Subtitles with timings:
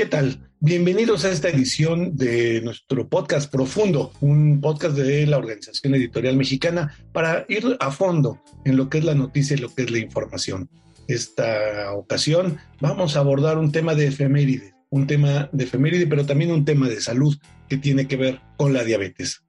[0.00, 0.50] ¿Qué tal?
[0.60, 6.96] Bienvenidos a esta edición de nuestro podcast Profundo, un podcast de la Organización Editorial Mexicana
[7.12, 9.98] para ir a fondo en lo que es la noticia y lo que es la
[9.98, 10.70] información.
[11.06, 16.50] Esta ocasión vamos a abordar un tema de efeméride, un tema de efeméride, pero también
[16.50, 17.36] un tema de salud
[17.68, 19.42] que tiene que ver con la diabetes.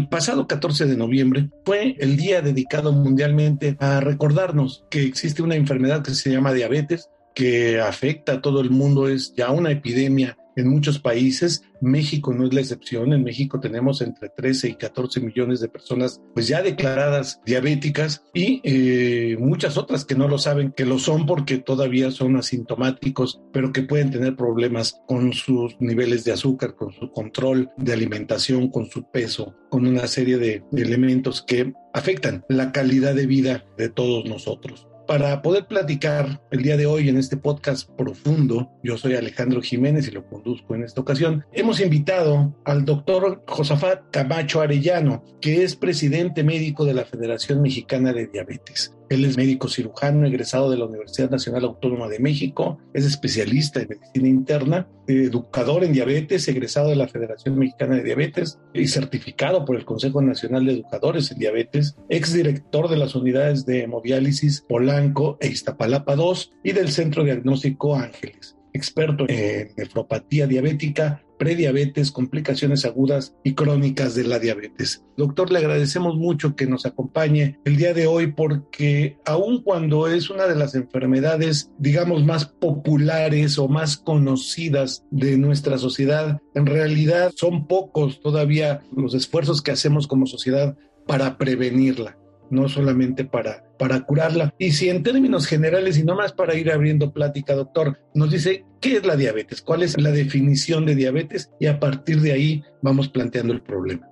[0.00, 5.56] El pasado 14 de noviembre fue el día dedicado mundialmente a recordarnos que existe una
[5.56, 10.38] enfermedad que se llama diabetes, que afecta a todo el mundo, es ya una epidemia
[10.56, 11.62] en muchos países.
[11.80, 13.12] México no es la excepción.
[13.12, 18.60] En México tenemos entre 13 y 14 millones de personas pues ya declaradas diabéticas y
[18.64, 23.72] eh, muchas otras que no lo saben, que lo son porque todavía son asintomáticos, pero
[23.72, 28.86] que pueden tener problemas con sus niveles de azúcar, con su control de alimentación, con
[28.86, 34.24] su peso, con una serie de elementos que afectan la calidad de vida de todos
[34.26, 38.70] nosotros para poder platicar el día de hoy en este podcast profundo.
[38.84, 41.44] Yo soy Alejandro Jiménez y lo conduzco en esta ocasión.
[41.52, 48.12] Hemos invitado al doctor Josafat Camacho Arellano, que es presidente médico de la Federación Mexicana
[48.12, 48.94] de Diabetes.
[49.10, 53.88] Él es médico cirujano egresado de la Universidad Nacional Autónoma de México, es especialista en
[53.88, 59.74] medicina interna, educador en diabetes, egresado de la Federación Mexicana de Diabetes y certificado por
[59.74, 65.48] el Consejo Nacional de Educadores en Diabetes, exdirector de las unidades de hemodiálisis Polanco e
[65.48, 73.54] Iztapalapa 2 y del Centro Diagnóstico Ángeles experto en nefropatía diabética, prediabetes, complicaciones agudas y
[73.54, 75.02] crónicas de la diabetes.
[75.16, 80.28] Doctor, le agradecemos mucho que nos acompañe el día de hoy porque aun cuando es
[80.28, 87.32] una de las enfermedades, digamos, más populares o más conocidas de nuestra sociedad, en realidad
[87.34, 92.18] son pocos todavía los esfuerzos que hacemos como sociedad para prevenirla
[92.50, 94.54] no solamente para, para curarla.
[94.58, 98.64] Y si en términos generales y no más para ir abriendo plática, doctor, nos dice
[98.80, 102.64] qué es la diabetes, cuál es la definición de diabetes y a partir de ahí
[102.82, 104.08] vamos planteando el problema.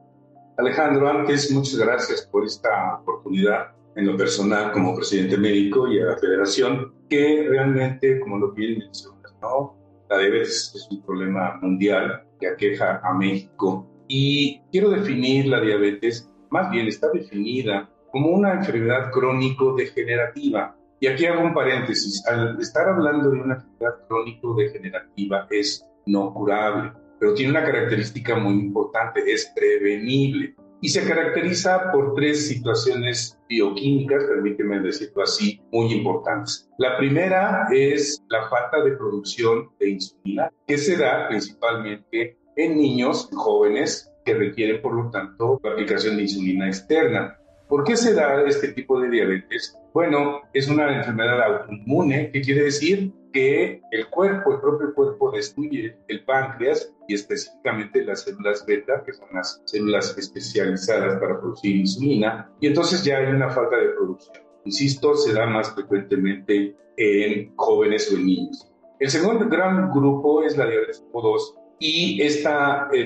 [0.56, 6.06] Alejandro, antes muchas gracias por esta oportunidad en lo personal como presidente médico y a
[6.06, 9.76] la federación, que realmente, como lo bien mencionas, ¿no?
[10.08, 13.86] la diabetes es un problema mundial que aqueja a México.
[14.08, 20.76] Y quiero definir la diabetes, más bien está definida como una enfermedad crónico-degenerativa.
[21.00, 22.26] Y aquí hago un paréntesis.
[22.26, 28.54] Al estar hablando de una enfermedad crónico-degenerativa es no curable, pero tiene una característica muy
[28.54, 30.54] importante, es prevenible.
[30.80, 36.68] Y se caracteriza por tres situaciones bioquímicas, permíteme decirlo así, muy importantes.
[36.78, 43.28] La primera es la falta de producción de insulina, que se da principalmente en niños,
[43.32, 47.37] jóvenes, que requieren, por lo tanto, la aplicación de insulina externa.
[47.68, 49.78] ¿Por qué se da este tipo de diabetes?
[49.92, 55.94] Bueno, es una enfermedad autoinmune, que quiere decir que el cuerpo, el propio cuerpo destruye
[56.08, 62.50] el páncreas y específicamente las células beta, que son las células especializadas para producir insulina,
[62.58, 64.38] y entonces ya hay una falta de producción.
[64.64, 68.72] Insisto, se da más frecuentemente en jóvenes o en niños.
[68.98, 72.48] El segundo gran grupo es la diabetes tipo 2, y este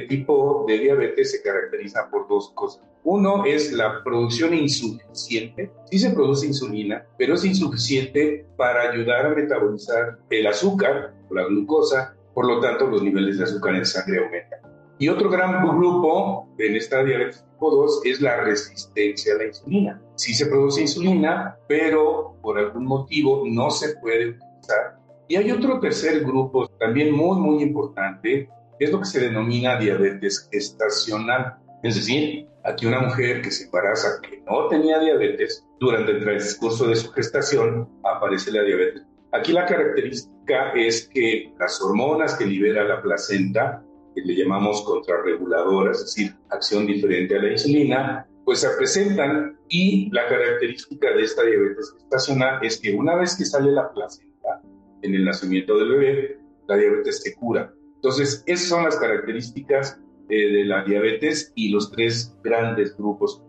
[0.08, 2.82] tipo de diabetes se caracteriza por dos cosas.
[3.04, 5.70] Uno es la producción insuficiente.
[5.90, 11.44] Sí se produce insulina, pero es insuficiente para ayudar a metabolizar el azúcar o la
[11.44, 12.14] glucosa.
[12.32, 14.60] Por lo tanto, los niveles de azúcar en sangre aumentan.
[14.98, 20.02] Y otro gran grupo en esta diabetes tipo 2 es la resistencia a la insulina.
[20.14, 24.98] Sí se produce insulina, pero por algún motivo no se puede utilizar.
[25.28, 28.48] Y hay otro tercer grupo también muy, muy importante,
[28.84, 31.56] es lo que se denomina diabetes gestacional.
[31.82, 36.86] Es decir, aquí una mujer que se embaraza que no tenía diabetes, durante el transcurso
[36.86, 39.02] de su gestación aparece la diabetes.
[39.32, 43.82] Aquí la característica es que las hormonas que libera la placenta,
[44.14, 50.10] que le llamamos contrarreguladoras, es decir, acción diferente a la insulina, pues se presentan y
[50.12, 54.60] la característica de esta diabetes gestacional es que una vez que sale la placenta
[55.02, 56.38] en el nacimiento del bebé,
[56.68, 57.72] la diabetes se cura.
[58.02, 63.42] Entonces, esas son las características eh, de la diabetes y los tres grandes grupos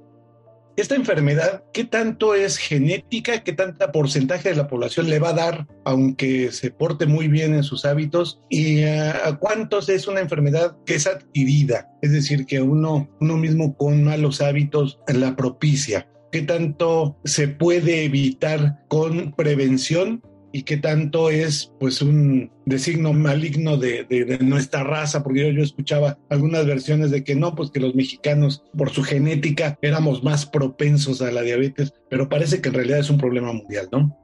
[0.76, 3.44] esta enfermedad, ¿qué tanto es genética?
[3.44, 7.54] ¿Qué tanta porcentaje de la población le va a dar, aunque se porte muy bien
[7.54, 8.42] en sus hábitos?
[8.50, 11.92] ¿Y eh, a cuántos es una enfermedad que es adquirida?
[12.02, 16.10] Es decir, que uno, uno mismo con malos hábitos la propicia.
[16.32, 20.24] ¿Qué tanto se puede evitar con prevención
[20.54, 24.06] y qué tanto es pues un designo maligno de,
[24.40, 28.64] nuestra raza, porque yo, yo, escuchaba algunas versiones de que no, pues que los mexicanos
[28.78, 33.10] por su genética éramos más propensos a la diabetes, pero parece que en realidad es
[33.10, 34.16] un problema mundial, ¿no?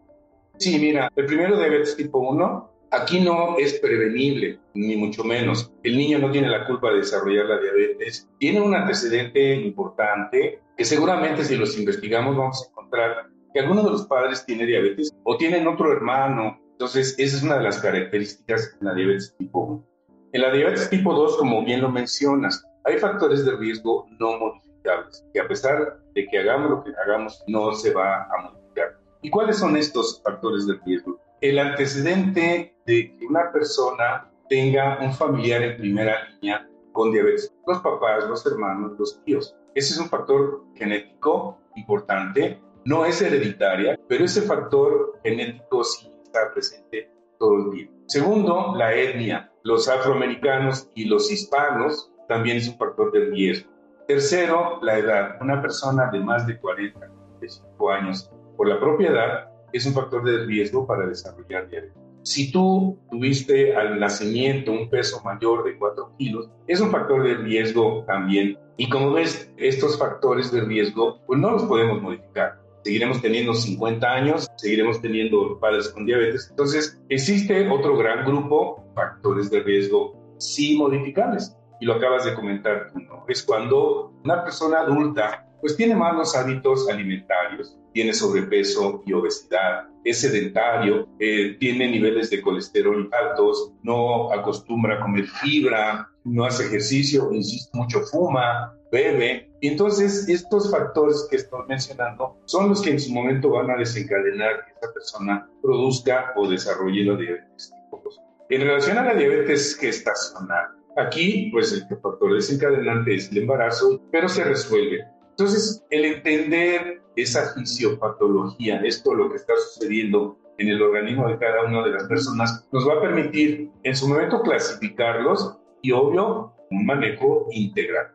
[0.59, 5.71] Sí, mira, el primero diabetes tipo 1 aquí no es prevenible, ni mucho menos.
[5.83, 10.85] El niño no tiene la culpa de desarrollar la diabetes, tiene un antecedente importante que
[10.85, 15.37] seguramente si los investigamos vamos a encontrar que alguno de los padres tiene diabetes o
[15.37, 16.59] tienen otro hermano.
[16.71, 19.85] Entonces, esa es una de las características de la diabetes tipo 1.
[20.33, 25.25] En la diabetes tipo 2, como bien lo mencionas, hay factores de riesgo no modificables,
[25.33, 28.99] que a pesar de que hagamos lo que hagamos, no se va a modificar.
[29.21, 31.19] ¿Y cuáles son estos factores de riesgo?
[31.41, 37.79] El antecedente de que una persona tenga un familiar en primera línea con diabetes, los
[37.79, 39.55] papás, los hermanos, los tíos.
[39.75, 46.51] Ese es un factor genético importante no es hereditaria, pero ese factor genético sí está
[46.53, 47.93] presente todo el tiempo.
[48.07, 49.51] Segundo, la etnia.
[49.63, 53.69] Los afroamericanos y los hispanos también es un factor de riesgo.
[54.07, 55.37] Tercero, la edad.
[55.41, 60.23] Una persona de más de 40, 45 años, por la propia edad, es un factor
[60.23, 61.95] de riesgo para desarrollar diabetes.
[62.23, 67.35] Si tú tuviste al nacimiento un peso mayor de 4 kilos, es un factor de
[67.35, 68.57] riesgo también.
[68.77, 74.07] Y como ves, estos factores de riesgo, pues no los podemos modificar seguiremos teniendo 50
[74.07, 76.47] años, seguiremos teniendo padres con diabetes.
[76.49, 81.55] Entonces, existe otro gran grupo, factores de riesgo sí modificables.
[81.81, 83.23] Y lo acabas de comentar, ¿no?
[83.27, 90.21] Es cuando una persona adulta pues tiene malos hábitos alimentarios, tiene sobrepeso y obesidad, es
[90.21, 97.33] sedentario, eh, tiene niveles de colesterol altos, no acostumbra a comer fibra, no hace ejercicio,
[97.33, 99.49] insisto mucho, fuma, bebe.
[99.61, 103.77] Y entonces estos factores que estoy mencionando son los que en su momento van a
[103.77, 108.21] desencadenar que esa persona produzca o desarrolle la diabetes tipo 2.
[108.49, 114.29] En relación a la diabetes gestacional, aquí pues el factor desencadenante es el embarazo, pero
[114.29, 115.05] se resuelve.
[115.31, 121.63] Entonces, el entender esa fisiopatología, esto lo que está sucediendo en el organismo de cada
[121.63, 126.85] una de las personas, nos va a permitir en su momento clasificarlos y obvio un
[126.85, 128.07] manejo integral.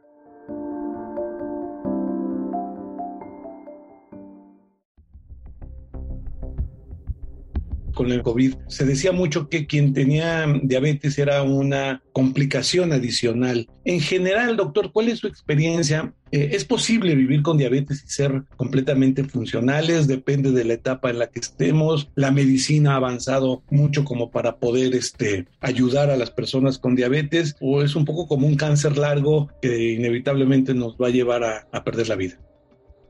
[7.94, 13.68] Con el COVID, se decía mucho que quien tenía diabetes era una complicación adicional.
[13.84, 16.12] En general, doctor, ¿cuál es su experiencia?
[16.32, 20.06] Eh, ¿Es posible vivir con diabetes y ser completamente funcionales?
[20.06, 22.10] Depende de la etapa en la que estemos.
[22.14, 27.56] La medicina ha avanzado mucho como para poder este, ayudar a las personas con diabetes
[27.60, 31.84] o es un poco como un cáncer largo que inevitablemente nos va a llevar a
[31.84, 32.38] perder la vida.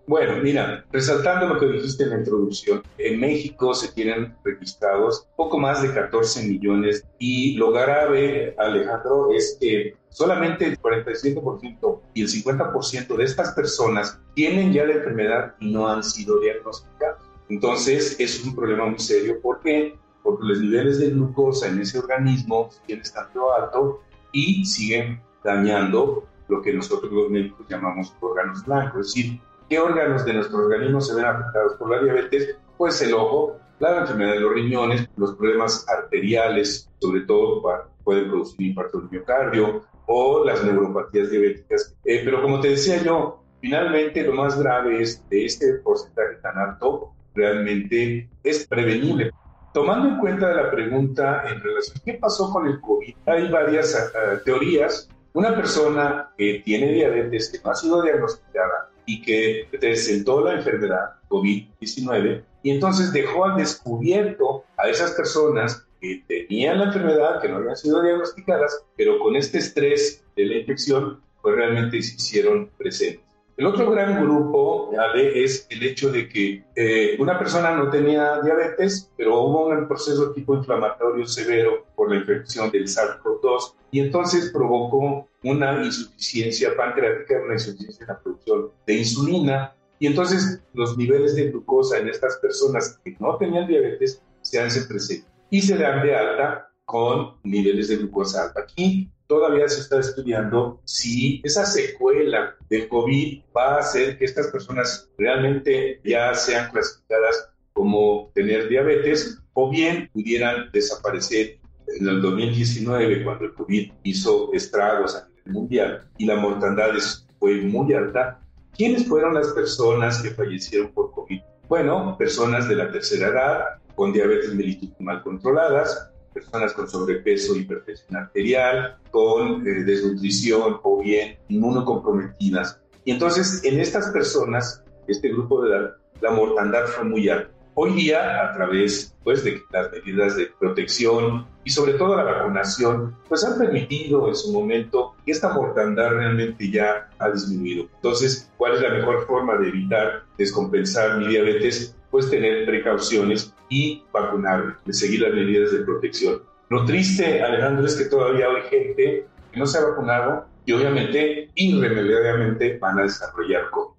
[0.06, 5.58] Bueno, mira, resaltando lo que dijiste en la introducción, en México se tienen registrados poco
[5.58, 12.28] más de 14 millones y lo grave, Alejandro, es que solamente el 47% y el
[12.28, 17.23] 50% de estas personas tienen ya la enfermedad y no han sido diagnosticadas.
[17.49, 19.40] Entonces, es un problema muy serio.
[19.40, 19.99] ¿Por qué?
[20.23, 23.96] Porque los niveles de glucosa en ese organismo siguen estando altos
[24.32, 30.25] y siguen dañando lo que nosotros los médicos llamamos órganos blancos, es decir, ¿Qué órganos
[30.25, 32.56] de nuestro organismo se ven afectados por la diabetes?
[32.76, 37.62] Pues el ojo, la enfermedad de los riñones, los problemas arteriales, sobre todo
[38.04, 41.97] pueden producir infarto del miocardio o las neuropatías diabéticas.
[42.04, 46.59] Eh, pero como te decía yo, finalmente lo más grave es de este porcentaje tan
[46.59, 49.30] alto, realmente es prevenible.
[49.73, 54.12] Tomando en cuenta la pregunta en relación a qué pasó con el COVID, hay varias
[54.14, 55.09] uh, teorías.
[55.33, 61.14] Una persona que tiene diabetes, que no ha sido diagnosticada, y que presentó la enfermedad
[61.28, 67.56] COVID-19 y entonces dejó al descubierto a esas personas que tenían la enfermedad, que no
[67.56, 73.25] habían sido diagnosticadas, pero con este estrés de la infección, pues realmente se hicieron presentes.
[73.56, 79.12] El otro gran grupo es el hecho de que eh, una persona no tenía diabetes,
[79.16, 85.28] pero hubo un proceso tipo inflamatorio severo por la infección del SARS-CoV-2 y entonces provocó
[85.44, 91.50] una insuficiencia pancreática, una insuficiencia en la producción de insulina y entonces los niveles de
[91.50, 96.16] glucosa en estas personas que no tenían diabetes se hacen presentes y se dan de
[96.16, 98.62] alta con niveles de glucosa alta.
[98.62, 104.48] Aquí todavía se está estudiando si esa secuela del COVID va a hacer que estas
[104.48, 113.24] personas realmente ya sean clasificadas como tener diabetes o bien pudieran desaparecer en el 2019
[113.24, 116.90] cuando el COVID hizo estragos a mundial y la mortandad
[117.38, 118.40] fue muy alta.
[118.76, 121.40] ¿Quiénes fueron las personas que fallecieron por COVID?
[121.68, 123.60] Bueno, personas de la tercera edad
[123.94, 131.38] con diabetes mellitus mal controladas, personas con sobrepeso, hipertensión arterial, con eh, desnutrición o bien
[131.48, 132.80] inmunocomprometidas.
[133.04, 137.50] Y entonces en estas personas, este grupo de edad, la mortandad fue muy alta.
[137.76, 143.16] Hoy día, a través pues, de las medidas de protección y sobre todo la vacunación,
[143.28, 147.88] pues han permitido en su momento esta mortandad realmente ya ha disminuido.
[147.97, 151.97] Entonces, ¿cuál es la mejor forma de evitar descompensar mi diabetes?
[152.11, 156.43] Pues tener precauciones y vacunarme, de seguir las medidas de protección.
[156.69, 161.50] Lo triste, Alejandro, es que todavía hay gente que no se ha vacunado y obviamente
[161.54, 163.93] irremediablemente van a desarrollar COVID.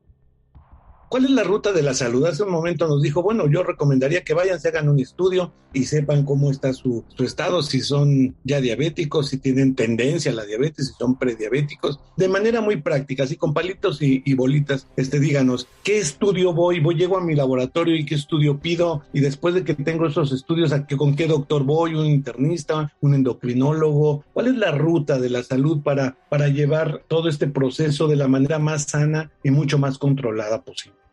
[1.10, 2.26] ¿Cuál es la ruta de la salud?
[2.26, 5.86] Hace un momento nos dijo, bueno, yo recomendaría que vayan, se hagan un estudio y
[5.86, 10.88] sepan cómo está su, estado, si son ya diabéticos, si tienen tendencia a la diabetes,
[10.88, 16.00] si son prediabéticos, de manera muy práctica, así con palitos y, bolitas, este, díganos, ¿qué
[16.00, 16.80] estudio voy?
[16.80, 20.32] Voy, llego a mi laboratorio y qué estudio pido y después de que tengo esos
[20.32, 21.94] estudios, ¿a qué, ¿con qué doctor voy?
[21.94, 22.94] ¿Un internista?
[23.02, 24.24] ¿Un endocrinólogo?
[24.34, 28.28] ¿Cuál es la ruta de la salud para, para llevar todo este proceso de la
[28.28, 31.05] manera más sana y mucho más controlada posible?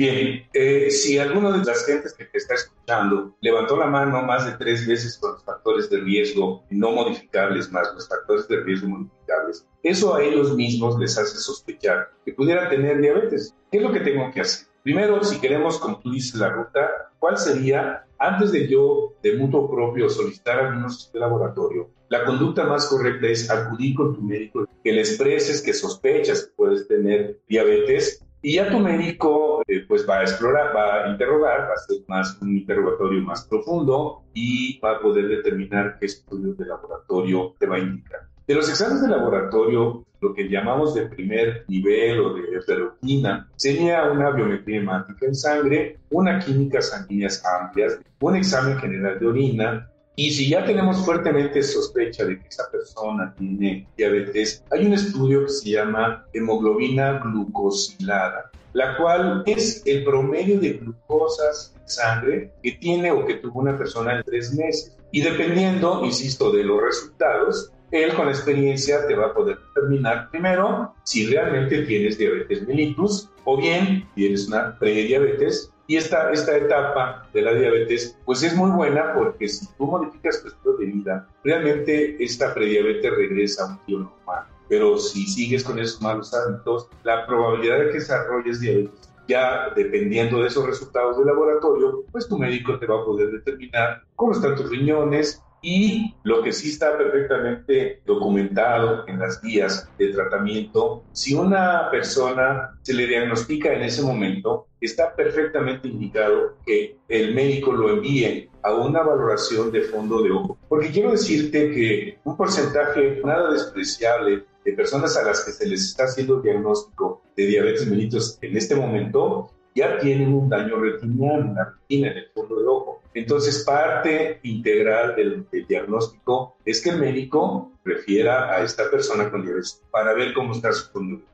[0.00, 4.46] Bien, eh, si alguno de las gentes que te está escuchando levantó la mano más
[4.46, 8.88] de tres veces con los factores de riesgo no modificables más los factores de riesgo
[8.88, 13.54] modificables, eso a ellos mismos les hace sospechar que pudieran tener diabetes.
[13.70, 14.68] ¿Qué es lo que tengo que hacer?
[14.82, 19.70] Primero, si queremos, como tú dices, la ruta, ¿cuál sería, antes de yo, de mutuo
[19.70, 24.92] propio, solicitar algunos de laboratorio, la conducta más correcta es acudir con tu médico, que
[24.92, 29.49] le expreses que sospechas que puedes tener diabetes y ya tu médico
[29.86, 34.22] pues va a explorar, va a interrogar, va a hacer más un interrogatorio más profundo
[34.34, 38.20] y va a poder determinar qué estudios de laboratorio te va a indicar.
[38.46, 44.10] De los exámenes de laboratorio, lo que llamamos de primer nivel o de, de sería
[44.10, 47.28] una biometría hemática en sangre, una química sanguínea
[47.60, 47.86] amplia,
[48.20, 53.34] un examen general de orina, y si ya tenemos fuertemente sospecha de que esa persona
[53.38, 60.60] tiene diabetes, hay un estudio que se llama hemoglobina glucosilada, la cual es el promedio
[60.60, 64.96] de glucosas en sangre que tiene o que tuvo una persona en tres meses.
[65.12, 70.94] Y dependiendo, insisto, de los resultados, él con experiencia te va a poder determinar primero
[71.02, 77.42] si realmente tienes diabetes mellitus o bien tienes una prediabetes y esta, esta etapa de
[77.42, 82.16] la diabetes, pues es muy buena porque si tú modificas tu estilo de vida, realmente
[82.22, 84.44] esta prediabetes regresa a un tío normal.
[84.70, 90.40] Pero si sigues con esos malos hábitos, la probabilidad de que desarrolles diabetes ya dependiendo
[90.40, 94.56] de esos resultados de laboratorio, pues tu médico te va a poder determinar cómo están
[94.56, 101.34] tus riñones, y lo que sí está perfectamente documentado en las guías de tratamiento, si
[101.34, 107.90] una persona se le diagnostica en ese momento, está perfectamente indicado que el médico lo
[107.90, 110.56] envíe a una valoración de fondo de ojo.
[110.68, 115.86] Porque quiero decirte que un porcentaje nada despreciable de personas a las que se les
[115.86, 121.54] está haciendo diagnóstico de diabetes mellitus en este momento ya tienen un daño retinal en
[121.54, 123.02] la retina, en el fondo del ojo.
[123.14, 129.82] Entonces, parte integral del, diagnóstico es que el médico refiera a esta persona con diabetes
[129.90, 131.30] para ver cómo está su conducta.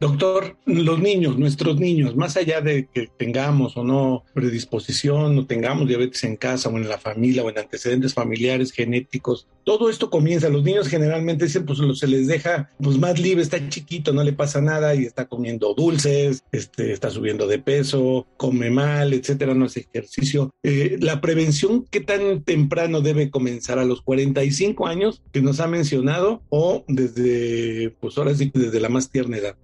[0.00, 5.88] Doctor, los niños, nuestros niños, más allá de que tengamos o no predisposición o tengamos
[5.88, 10.48] diabetes en casa o en la familia o en antecedentes familiares genéticos, todo esto comienza.
[10.48, 14.32] Los niños generalmente dicen, pues se les deja pues más libre, está chiquito, no le
[14.32, 19.64] pasa nada y está comiendo dulces, este, está subiendo de peso, come mal, etcétera, no
[19.64, 20.54] hace ejercicio.
[20.62, 23.80] Eh, la prevención, ¿qué tan temprano debe comenzar?
[23.80, 28.88] ¿A los 45 años que nos ha mencionado o desde, pues ahora sí, desde la
[28.88, 29.56] más tierna edad?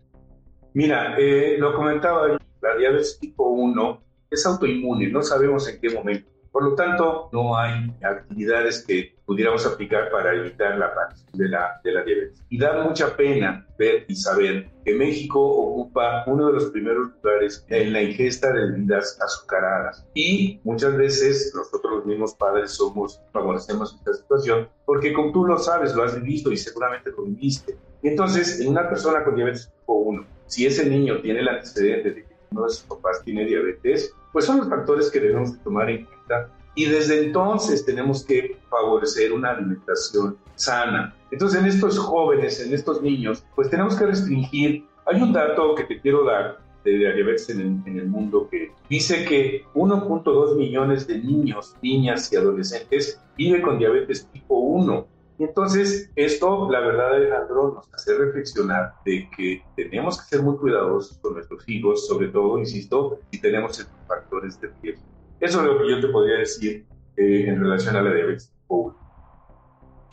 [0.74, 6.28] Mira, eh, lo comentaba, la diabetes tipo 1 es autoinmune, no sabemos en qué momento.
[6.50, 10.92] Por lo tanto, no hay actividades que pudiéramos aplicar para evitar la
[11.32, 12.44] de la, de la diabetes.
[12.48, 17.64] Y da mucha pena ver y saber que México ocupa uno de los primeros lugares
[17.68, 20.06] en la ingesta de bebidas azucaradas.
[20.14, 25.58] Y muchas veces nosotros los mismos padres somos, favorecemos esta situación porque como tú lo
[25.58, 27.76] sabes, lo has visto y seguramente lo viviste.
[28.02, 32.24] Entonces, en una persona con diabetes tipo 1, si ese niño tiene el antecedente de
[32.24, 36.04] que uno de sus papás tiene diabetes, pues son los factores que debemos tomar en
[36.04, 41.14] cuenta Y desde entonces tenemos que favorecer una alimentación sana.
[41.30, 44.84] Entonces en estos jóvenes, en estos niños, pues tenemos que restringir.
[45.06, 49.64] Hay un dato que te quiero dar de diabetes en el, mundo que dice que
[49.74, 55.06] 1.2 millones de niños, niñas y adolescentes viven con diabetes tipo 1.
[55.38, 60.56] Y entonces esto, la verdad, Alejandro, nos hace reflexionar de que tenemos que ser muy
[60.56, 65.04] cuidadosos con nuestros hijos, sobre todo, insisto, si tenemos estos factores de riesgo.
[65.40, 66.86] Eso es lo que yo te podría decir
[67.16, 69.04] eh, en relación a la diabetes tipo 1.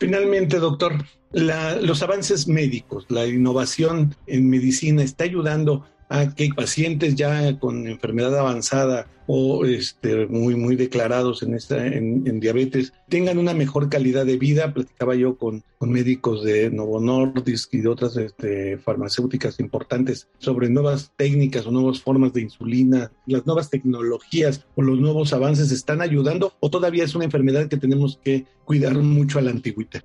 [0.00, 0.94] Finalmente, doctor,
[1.30, 8.38] los avances médicos, la innovación en medicina está ayudando a que pacientes ya con enfermedad
[8.38, 14.36] avanzada o este, muy, muy declarados en, esta, en, diabetes tengan una mejor calidad de
[14.36, 14.74] vida.
[14.74, 20.68] Platicaba yo con, con médicos de Novo Nordisk y de otras este, farmacéuticas importantes sobre
[20.68, 23.10] nuevas técnicas o nuevas formas de insulina.
[23.26, 27.78] Las nuevas tecnologías o los nuevos avances están ayudando o todavía es una enfermedad que
[27.78, 30.04] tenemos que cuidar mucho a la antigüita.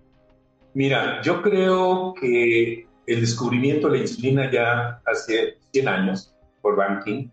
[0.73, 7.29] Mira, yo creo que el descubrimiento de la insulina ya hace 100 años por Banking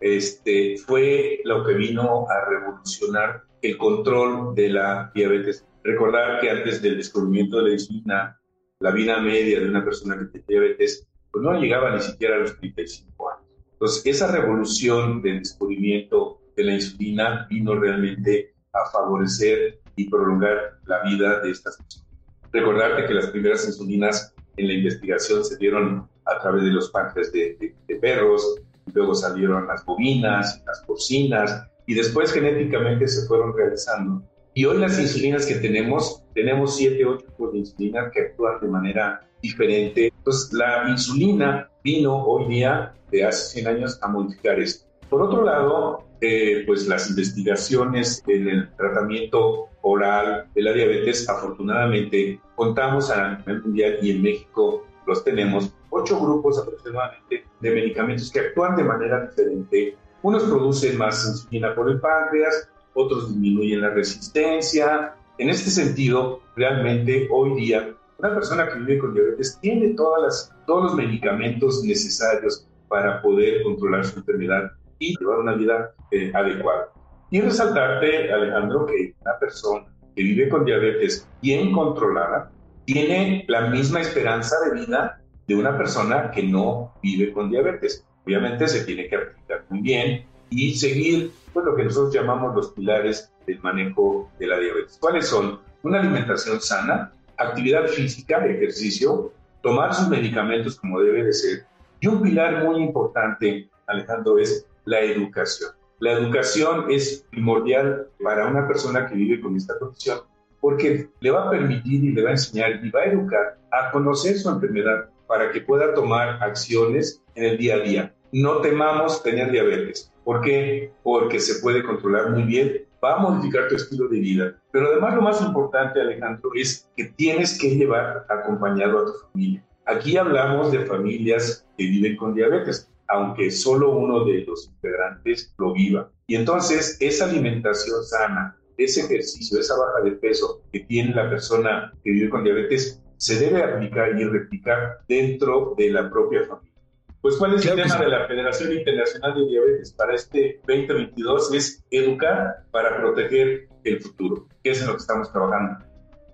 [0.00, 5.66] este, fue lo que vino a revolucionar el control de la diabetes.
[5.82, 8.40] Recordar que antes del descubrimiento de la insulina,
[8.80, 12.38] la vida media de una persona que tiene diabetes pues no llegaba ni siquiera a
[12.38, 13.46] los 35 años.
[13.72, 21.02] Entonces, esa revolución del descubrimiento de la insulina vino realmente a favorecer y prolongar la
[21.02, 22.08] vida de estas personas.
[22.52, 27.32] Recordarte que las primeras insulinas en la investigación se dieron a través de los páncreas
[27.32, 28.60] de, perros,
[28.92, 34.22] luego salieron las bovinas, las porcinas, y después genéticamente se fueron realizando.
[34.54, 38.68] Y hoy las insulinas que tenemos, tenemos 7, 8 tipos de insulina que actúan de
[38.68, 40.12] manera diferente.
[40.16, 44.83] Entonces, la insulina vino hoy día, de hace 100 años, a modificar esto.
[45.08, 52.40] Por otro lado, eh, pues las investigaciones en el tratamiento oral de la diabetes, afortunadamente
[52.54, 58.40] contamos a nivel mundial y en México los tenemos, ocho grupos aproximadamente de medicamentos que
[58.40, 59.96] actúan de manera diferente.
[60.22, 65.14] Unos producen más insulina por el páncreas, otros disminuyen la resistencia.
[65.36, 70.52] En este sentido, realmente hoy día una persona que vive con diabetes tiene todas las,
[70.66, 76.88] todos los medicamentos necesarios para poder controlar su enfermedad y llevar una vida eh, adecuada.
[77.30, 82.50] Y resaltarte, Alejandro, que una persona que vive con diabetes bien controlada
[82.84, 88.06] tiene la misma esperanza de vida de una persona que no vive con diabetes.
[88.24, 92.72] Obviamente se tiene que aplicar muy bien y seguir pues, lo que nosotros llamamos los
[92.72, 94.98] pilares del manejo de la diabetes.
[95.00, 95.60] ¿Cuáles son?
[95.82, 101.66] Una alimentación sana, actividad física, ejercicio, tomar sus medicamentos como debe de ser.
[102.00, 105.70] Y un pilar muy importante, Alejandro, es la educación.
[106.00, 110.20] La educación es primordial para una persona que vive con esta condición
[110.64, 113.90] porque le va a permitir y le va a enseñar y va a educar a
[113.90, 118.14] conocer su enfermedad para que pueda tomar acciones en el día a día.
[118.32, 120.10] No temamos tener diabetes.
[120.24, 120.90] ¿Por qué?
[121.02, 124.54] Porque se puede controlar muy bien, va a modificar tu estilo de vida.
[124.72, 129.62] Pero además lo más importante, Alejandro, es que tienes que llevar acompañado a tu familia.
[129.84, 135.72] Aquí hablamos de familias que viven con diabetes aunque solo uno de los integrantes lo
[135.72, 136.10] viva.
[136.26, 141.92] Y entonces esa alimentación sana, ese ejercicio, esa baja de peso que tiene la persona
[142.02, 146.74] que vive con diabetes, se debe aplicar y replicar dentro de la propia familia.
[147.20, 151.82] Pues cuál es el tema de la Federación Internacional de Diabetes para este 2022 es
[151.90, 155.86] educar para proteger el futuro, que es en lo que estamos trabajando.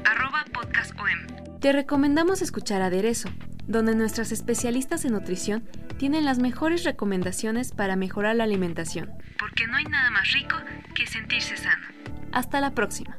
[0.54, 1.60] podcastom.
[1.60, 3.28] Te recomendamos escuchar Aderezo,
[3.66, 9.12] donde nuestras especialistas en nutrición tienen las mejores recomendaciones para mejorar la alimentación.
[9.38, 10.56] Porque no hay nada más rico
[10.94, 11.88] que sentirse sano.
[12.32, 13.18] Hasta la próxima.